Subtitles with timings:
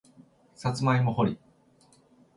[0.55, 1.39] さつまいも掘り